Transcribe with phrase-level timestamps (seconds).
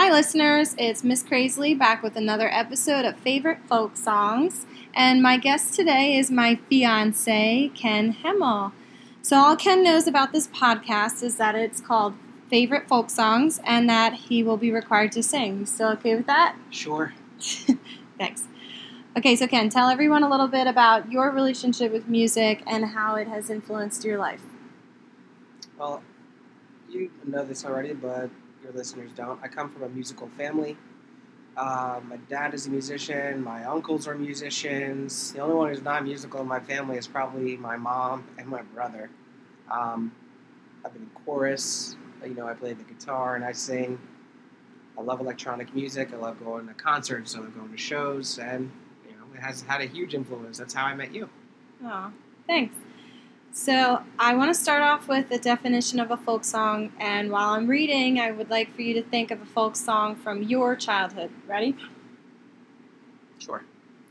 [0.00, 0.76] Hi, listeners.
[0.78, 4.64] It's Miss Crazily back with another episode of Favorite Folk Songs.
[4.94, 8.70] And my guest today is my fiance, Ken Hemmel.
[9.22, 12.14] So, all Ken knows about this podcast is that it's called
[12.48, 15.58] Favorite Folk Songs and that he will be required to sing.
[15.58, 16.54] You still okay with that?
[16.70, 17.12] Sure.
[18.18, 18.44] Thanks.
[19.16, 23.16] Okay, so Ken, tell everyone a little bit about your relationship with music and how
[23.16, 24.42] it has influenced your life.
[25.76, 26.04] Well,
[26.88, 28.30] you know this already, but
[28.62, 29.40] your listeners don't.
[29.42, 30.76] I come from a musical family.
[31.56, 33.42] Uh, my dad is a musician.
[33.42, 35.32] My uncles are musicians.
[35.32, 38.62] The only one who's not musical in my family is probably my mom and my
[38.62, 39.10] brother.
[39.70, 40.12] Um,
[40.84, 41.96] I've been in chorus.
[42.24, 43.98] You know, I play the guitar and I sing.
[44.96, 46.12] I love electronic music.
[46.12, 47.34] I love going to concerts.
[47.34, 48.70] I love going to shows, and
[49.06, 50.58] you know, it has had a huge influence.
[50.58, 51.28] That's how I met you.
[51.84, 52.10] Oh,
[52.46, 52.74] thanks.
[53.60, 57.50] So, I want to start off with a definition of a folk song, and while
[57.50, 60.76] I'm reading, I would like for you to think of a folk song from your
[60.76, 61.30] childhood.
[61.44, 61.74] Ready?
[63.40, 63.64] Sure.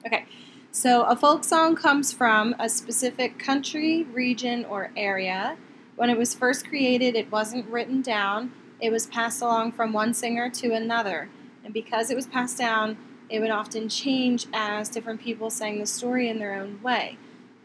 [0.05, 0.25] Okay.
[0.73, 5.55] So, a folk song comes from a specific country, region, or area.
[5.95, 10.13] When it was first created, it wasn't written down, it was passed along from one
[10.13, 11.29] singer to another.
[11.63, 12.97] And because it was passed down,
[13.29, 17.17] it would often change as different people sang the story in their own way.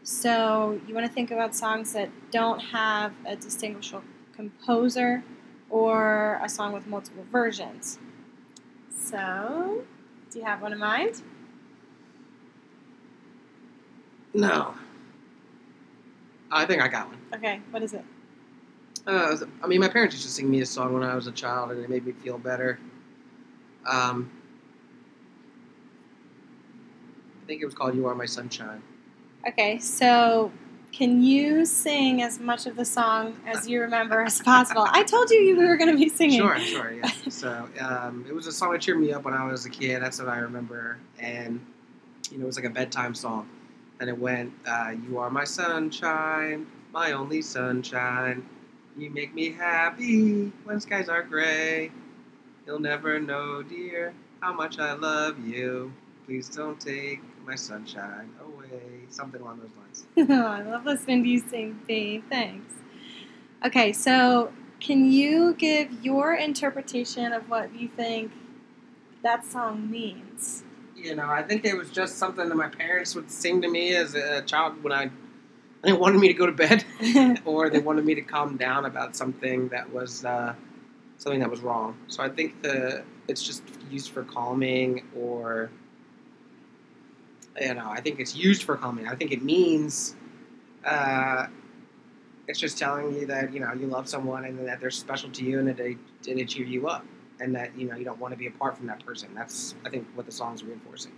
[0.03, 4.03] So you want to think about songs that don't have a distinguishable
[4.35, 5.23] composer
[5.69, 7.99] or a song with multiple versions.
[8.93, 9.83] So,
[10.29, 11.21] do you have one in mind?
[14.33, 14.73] No.
[16.51, 17.17] I think I got one.
[17.33, 18.03] Okay, what is it?
[19.07, 21.31] Uh, I mean, my parents used to sing me a song when I was a
[21.31, 22.77] child, and it made me feel better.
[23.85, 24.29] Um,
[27.41, 28.81] I think it was called "You Are My Sunshine."
[29.45, 30.51] Okay, so
[30.93, 34.85] can you sing as much of the song as you remember as possible?
[34.89, 36.39] I told you we were going to be singing.
[36.39, 37.11] Sure, sure, yeah.
[37.29, 40.01] so um, it was a song that cheered me up when I was a kid.
[40.01, 41.59] That's what I remember, and
[42.31, 43.49] you know, it was like a bedtime song,
[43.99, 48.45] and it went, uh, "You are my sunshine, my only sunshine."
[48.95, 51.91] You make me happy when skies are gray.
[52.65, 55.91] You'll never know, dear, how much I love you.
[56.25, 59.05] Please don't take my sunshine away.
[59.09, 60.29] Something along those lines.
[60.29, 62.23] oh, I love listening to you sing, Dave.
[62.29, 62.73] Thanks.
[63.65, 68.31] Okay, so can you give your interpretation of what you think
[69.21, 70.63] that song means?
[70.95, 73.95] You know, I think it was just something that my parents would sing to me
[73.95, 75.09] as a child when I
[75.83, 76.85] they wanted me to go to bed,
[77.45, 80.53] or they wanted me to calm down about something that was uh,
[81.17, 81.97] something that was wrong.
[82.07, 85.69] So I think the it's just used for calming, or
[87.59, 89.07] you know, I think it's used for calming.
[89.07, 90.15] I think it means
[90.85, 91.47] uh,
[92.47, 95.43] it's just telling you that you know you love someone and that they're special to
[95.43, 95.97] you and that they,
[96.27, 97.05] and they cheer you up,
[97.39, 99.29] and that you know you don't want to be apart from that person.
[99.35, 101.13] That's I think what the song's reinforcing.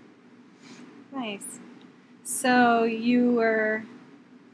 [1.14, 1.60] Nice.
[2.24, 3.84] So you were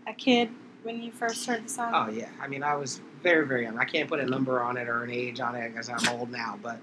[0.07, 0.49] a kid
[0.83, 1.91] when you first heard the song?
[1.93, 3.77] Oh yeah, I mean I was very very young.
[3.79, 6.31] I can't put a number on it or an age on it because I'm old
[6.31, 6.79] now, but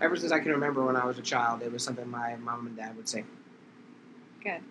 [0.00, 2.66] ever since I can remember when I was a child, it was something my mom
[2.66, 3.26] and dad would sing.
[4.46, 4.62] Good.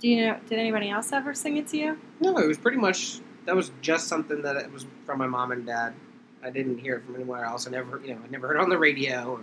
[0.00, 0.38] Do you know?
[0.50, 1.98] Did anybody else ever sing it to you?
[2.20, 5.50] No, it was pretty much that was just something that it was from my mom
[5.50, 5.94] and dad.
[6.42, 7.66] I didn't hear it from anywhere else.
[7.66, 9.40] I never, you know, I never heard it on the radio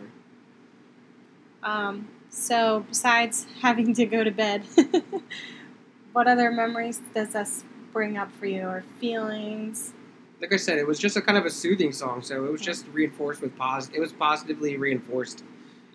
[1.64, 1.68] or.
[1.68, 2.10] Um.
[2.30, 4.66] So besides having to go to bed.
[6.14, 9.94] what other memories does this bring up for you or feelings?
[10.42, 12.62] Like I said, it was just a kind of a soothing song, so it was
[12.62, 13.98] just reinforced with positive.
[13.98, 15.44] It was positively reinforced.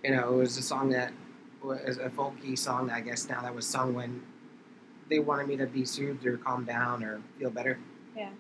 [0.03, 1.13] You know, it was a song that
[1.65, 4.23] was a folky song, I guess now that was sung when
[5.09, 7.79] they wanted me to be soothed or calm down or feel better.
[8.17, 8.31] Yeah.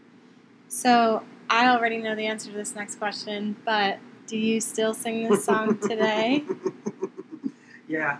[0.68, 5.28] So I already know the answer to this next question, but do you still sing
[5.28, 6.44] this song today?
[7.88, 8.18] yeah,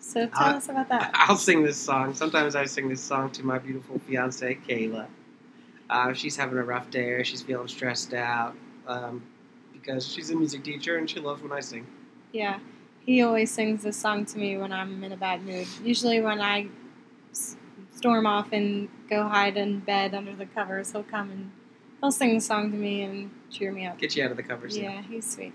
[0.00, 1.10] so tell us about that.
[1.14, 2.14] I'll sing this song.
[2.14, 5.06] Sometimes I sing this song to my beautiful fiance, Kayla.
[5.90, 8.54] Uh, she's having a rough day or she's feeling stressed out
[8.86, 9.22] um,
[9.72, 11.86] because she's a music teacher and she loves when I sing.
[12.32, 12.58] Yeah,
[13.08, 15.66] he always sings this song to me when I'm in a bad mood.
[15.82, 16.66] Usually, when I
[17.90, 21.50] storm off and go hide in bed under the covers, he'll come and
[22.02, 23.98] he'll sing the song to me and cheer me up.
[23.98, 24.76] Get you out of the covers.
[24.76, 25.02] Yeah, yeah.
[25.08, 25.54] he's sweet.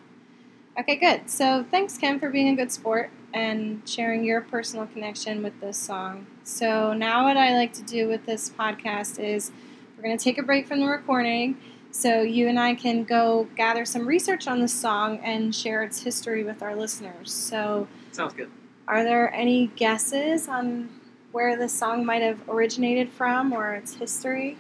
[0.79, 1.29] Okay, good.
[1.29, 5.77] So thanks, Ken, for being a good sport and sharing your personal connection with this
[5.77, 6.25] song.
[6.43, 9.51] So now, what I like to do with this podcast is
[9.95, 11.59] we're going to take a break from the recording
[11.93, 16.01] so you and I can go gather some research on this song and share its
[16.01, 17.31] history with our listeners.
[17.31, 18.49] So sounds good.
[18.87, 20.89] Are there any guesses on
[21.33, 24.57] where this song might have originated from or its history?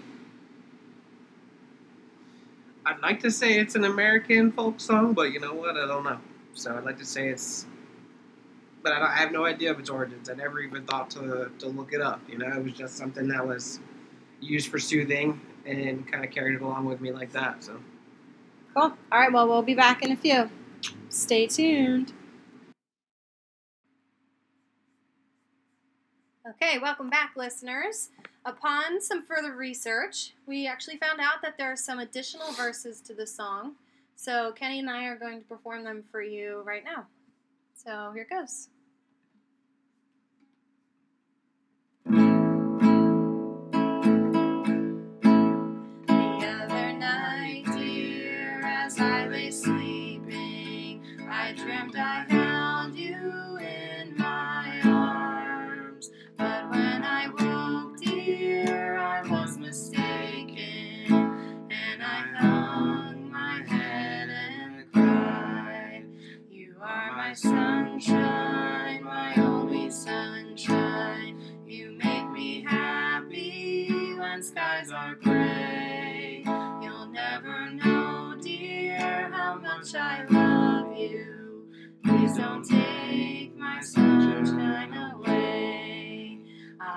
[2.85, 5.75] I'd like to say it's an American folk song, but you know what?
[5.75, 6.19] I don't know.
[6.53, 7.65] So I'd like to say it's,
[8.83, 10.29] but I, don't, I have no idea of its origins.
[10.29, 12.21] I never even thought to to look it up.
[12.29, 13.79] You know, it was just something that was
[14.39, 17.63] used for soothing and kind of carried it along with me like that.
[17.63, 17.79] So
[18.75, 18.91] Cool.
[19.11, 20.49] All right, well, we'll be back in a few.
[21.09, 22.11] Stay tuned.
[26.49, 28.09] Okay, welcome back, listeners.
[28.45, 33.13] Upon some further research, we actually found out that there are some additional verses to
[33.13, 33.75] the song.
[34.15, 37.05] So Kenny and I are going to perform them for you right now.
[37.75, 38.69] So here goes.
[51.95, 52.32] I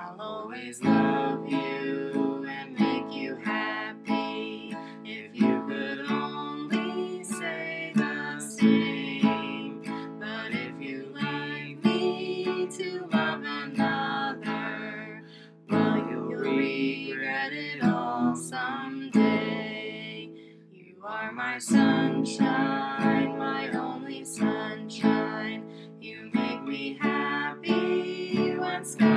[0.07, 4.73] I'll always love you and make you happy.
[5.03, 9.81] If you could only say the same.
[10.17, 15.23] But if you like me to love another,
[15.69, 20.29] well, you'll regret it all someday.
[20.71, 25.65] You are my sunshine, my only sunshine.
[25.99, 29.16] You make me happy when skies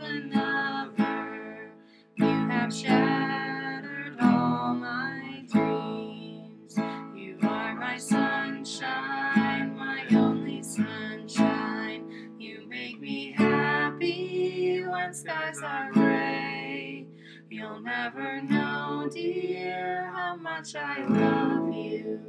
[0.00, 1.70] another.
[2.16, 6.76] You have shattered all my dreams.
[7.14, 12.34] You are my sunshine, my only sunshine.
[12.38, 17.06] You make me happy when skies are gray.
[17.50, 22.20] You'll never know, dear, how much I love you.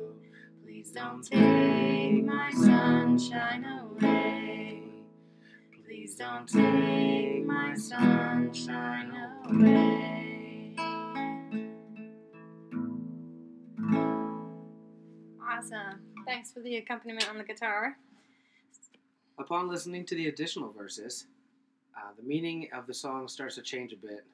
[0.64, 3.85] Please don't take my sunshine away.
[5.96, 9.14] Please don't take my sunshine
[9.46, 10.76] away.
[15.42, 16.02] Awesome.
[16.26, 17.96] Thanks for the accompaniment on the guitar.
[19.40, 21.28] Upon listening to the additional verses,
[21.96, 24.26] uh, the meaning of the song starts to change a bit.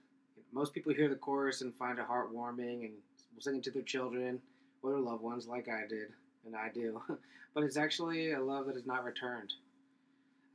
[0.51, 2.93] Most people hear the chorus and find it heartwarming and
[3.35, 4.41] will sing it to their children
[4.81, 6.07] or their loved ones, like I did,
[6.43, 7.03] and I do.
[7.53, 9.53] but it's actually a love that is not returned.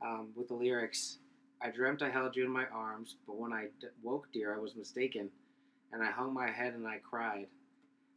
[0.01, 1.17] Um, with the lyrics,
[1.61, 4.59] I dreamt I held you in my arms, but when I d- woke, dear, I
[4.59, 5.29] was mistaken,
[5.91, 7.47] and I hung my head and I cried.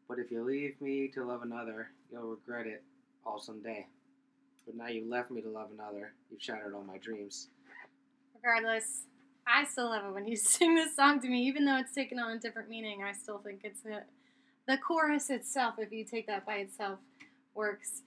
[0.09, 2.83] But if you leave me to love another, you'll regret it
[3.25, 3.87] all someday.
[4.67, 6.13] But now you left me to love another.
[6.31, 7.49] You've shattered all my dreams.
[8.35, 9.05] Regardless,
[9.47, 12.19] I still love it when you sing this song to me, even though it's taken
[12.19, 13.03] on a different meaning.
[13.03, 14.03] I still think it's a,
[14.67, 16.99] the chorus itself, if you take that by itself,
[17.55, 18.03] works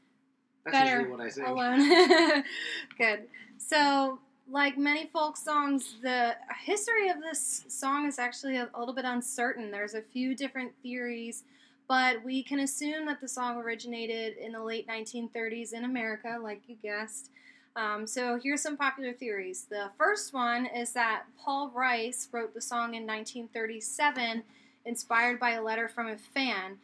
[0.66, 1.44] That's better usually what I say.
[1.44, 2.44] alone.
[2.98, 3.28] Good.
[3.58, 8.94] So, like many folk songs, the history of this song is actually a, a little
[8.94, 9.72] bit uncertain.
[9.72, 11.44] There's a few different theories,
[11.88, 16.62] but we can assume that the song originated in the late 1930s in America, like
[16.68, 17.30] you guessed.
[17.76, 19.66] Um, so here's some popular theories.
[19.70, 24.44] The first one is that Paul Rice wrote the song in 1937,
[24.86, 26.78] inspired by a letter from a fan,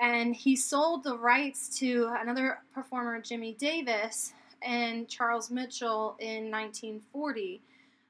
[0.00, 4.32] and he sold the rights to another performer, Jimmy Davis,
[4.62, 7.60] and Charles Mitchell in 1940.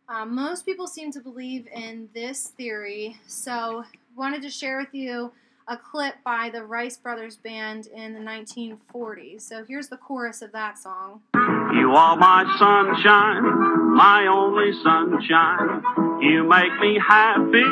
[0.08, 3.84] Um, most people seem to believe in this theory, so
[4.16, 5.32] wanted to share with you
[5.66, 9.42] a clip by the Rice Brothers Band in the 1940s.
[9.42, 11.22] So here's the chorus of that song.
[11.34, 15.82] You are my sunshine, my only sunshine.
[16.20, 17.64] You make me happy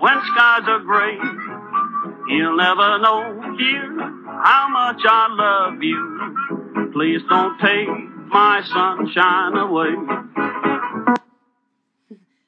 [0.00, 1.18] when skies are gray.
[2.28, 3.98] You'll never know, dear,
[4.44, 6.90] how much I love you.
[6.92, 7.88] Please don't take
[8.28, 9.94] my sunshine away.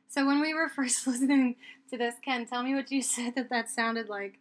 [0.08, 1.56] So when we were first listening
[1.90, 4.38] to this, Ken, tell me what you said that that sounded like.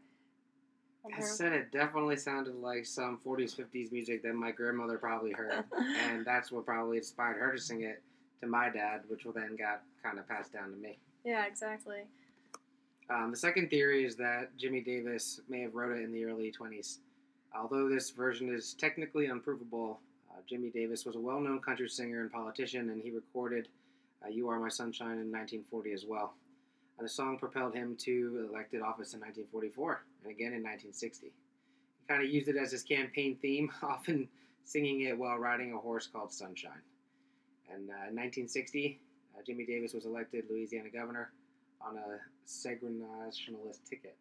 [1.17, 5.63] I said it definitely sounded like some 40s, 50s music that my grandmother probably heard.
[5.77, 8.01] and that's what probably inspired her to sing it.
[8.41, 10.97] to my dad, which will then got kind of passed down to me.
[11.23, 12.03] Yeah, exactly.
[13.09, 16.51] Um, the second theory is that Jimmy Davis may have wrote it in the early
[16.51, 16.99] 20s.
[17.57, 19.99] Although this version is technically unprovable,
[20.29, 23.67] uh, Jimmy Davis was a well known country singer and politician, and he recorded
[24.23, 26.35] uh, You Are My Sunshine in 1940 as well.
[26.99, 31.27] And the song propelled him to elected office in 1944 and again in 1960.
[31.27, 31.33] He
[32.07, 34.27] kind of used it as his campaign theme, often
[34.65, 36.83] singing it while riding a horse called Sunshine.
[37.73, 38.99] And uh, in 1960,
[39.35, 41.31] uh, Jimmy Davis was elected Louisiana governor
[41.81, 44.17] on a segregationalist ticket.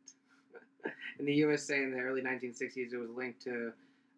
[1.19, 3.73] in the USA in the early 1960s, it was linked to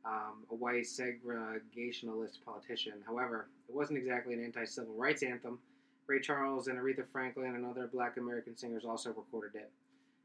[0.05, 2.95] um, a white segregationalist politician.
[3.07, 5.59] However, it wasn't exactly an anti civil rights anthem.
[6.07, 9.71] Ray Charles and Aretha Franklin and other black American singers also recorded it.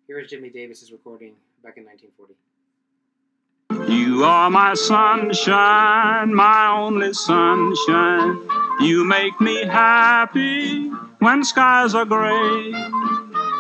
[0.08, 2.34] Here is Jimmy Davis's recording back in 1940.
[3.92, 8.48] You are my sunshine, my only sunshine.
[8.80, 10.92] You make me happy
[11.26, 12.72] when skies are gray.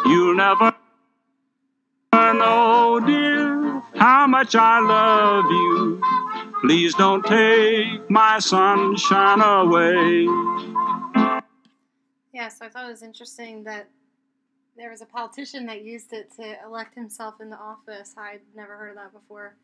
[0.05, 0.71] You'll never
[2.13, 5.99] know, dear, how much I love you.
[6.61, 10.25] Please don't take my sunshine away.
[12.33, 13.87] Yeah, so I thought it was interesting that
[14.77, 18.13] there was a politician that used it to elect himself into office.
[18.15, 19.55] I'd never heard of that before.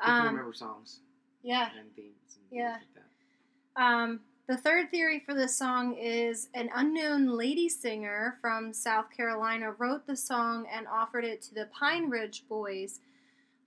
[0.00, 1.00] People Um, remember songs
[1.42, 1.70] yeah.
[1.76, 2.72] and themes and Yeah.
[2.74, 3.82] like that.
[3.82, 9.72] Um, the third theory for this song is an unknown lady singer from South Carolina
[9.72, 13.00] wrote the song and offered it to the Pine Ridge Boys.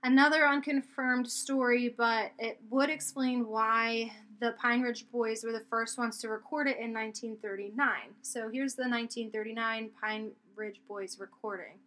[0.03, 5.97] Another unconfirmed story, but it would explain why the Pine Ridge Boys were the first
[5.97, 7.89] ones to record it in 1939.
[8.21, 11.79] So here's the 1939 Pine Ridge Boys recording.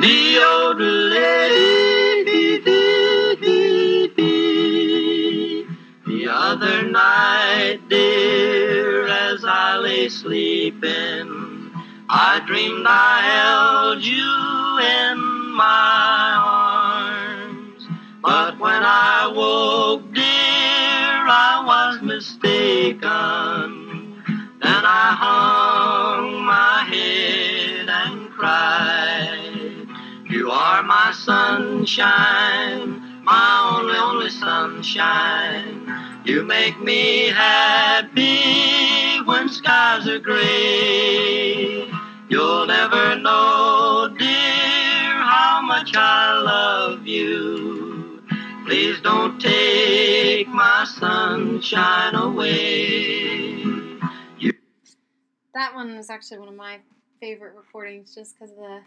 [0.00, 1.75] The old lady
[6.56, 11.70] other night, dear, as I lay sleeping,
[12.08, 15.18] I dreamed I held you in
[15.54, 17.86] my arms.
[18.22, 23.02] But when I woke, dear, I was mistaken.
[24.62, 29.86] Then I hung my head and cried.
[30.30, 32.02] You are my sunshine,
[33.24, 35.85] my only, only sunshine.
[36.26, 41.88] You make me happy when skies are gray.
[42.28, 48.24] You'll never know, dear, how much I love you.
[48.64, 53.62] Please don't take my sunshine away.
[55.54, 56.80] That one was actually one of my
[57.20, 58.80] favorite recordings just because of the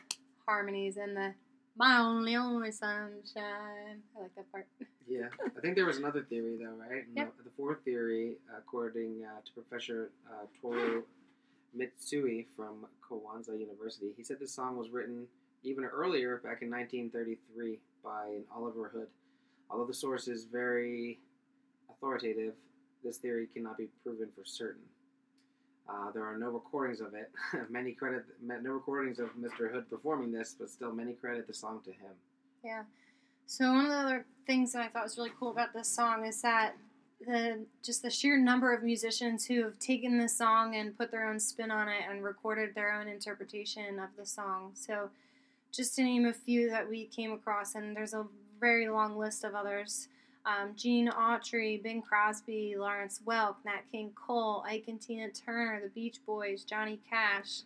[0.46, 1.34] harmonies and the
[1.78, 4.04] my only, only sunshine.
[4.18, 4.68] I like that part.
[5.10, 7.08] Yeah, I think there was another theory though, right?
[7.08, 7.38] And Yep.
[7.38, 11.04] the, the fourth theory, according uh, to Professor uh, Toru
[11.76, 15.26] Mitsui from Kanazawa University, he said this song was written
[15.64, 19.08] even earlier, back in 1933, by an Oliver Hood.
[19.70, 21.20] Although the source is very
[21.90, 22.54] authoritative,
[23.04, 24.84] this theory cannot be proven for certain.
[25.90, 27.32] Uh, there are no recordings of it.
[27.70, 29.72] many credit no recordings of Mr.
[29.72, 32.14] Hood performing this, but still many credit the song to him.
[32.64, 32.84] Yeah.
[33.52, 36.24] So one of the other things that I thought was really cool about this song
[36.24, 36.76] is that
[37.26, 41.28] the just the sheer number of musicians who have taken this song and put their
[41.28, 44.74] own spin on it and recorded their own interpretation of the song.
[44.76, 45.10] So
[45.72, 48.28] just to name a few that we came across, and there's a
[48.60, 50.10] very long list of others.
[50.46, 55.90] Um, Gene Autry, Bing Crosby, Lawrence Welk, Nat King Cole, Ike and Tina Turner, the
[55.90, 57.62] Beach Boys, Johnny Cash.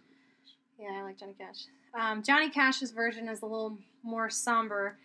[0.80, 1.66] Yeah, I like Johnny Cash.
[1.94, 4.98] Um, Johnny Cash's version is a little more somber,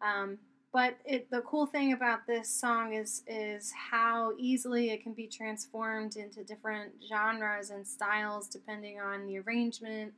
[0.00, 0.38] um,
[0.72, 5.26] but it, the cool thing about this song is is how easily it can be
[5.26, 10.12] transformed into different genres and styles depending on the arrangement,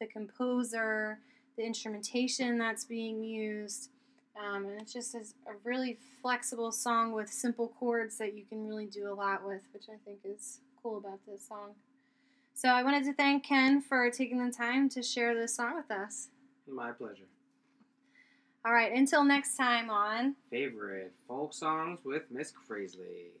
[0.00, 1.18] the composer,
[1.58, 3.90] the instrumentation that's being used.
[4.40, 8.66] Um, and it just is a really flexible song with simple chords that you can
[8.66, 11.74] really do a lot with, which I think is cool about this song.
[12.54, 15.90] So I wanted to thank Ken for taking the time to share this song with
[15.90, 16.28] us.
[16.66, 17.24] My pleasure.
[18.64, 23.32] All right, until next time on Favorite folk songs with Miss Crazley.